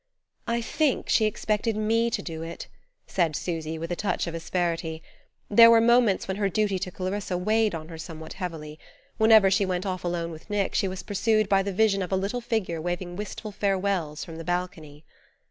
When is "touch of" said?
3.95-4.33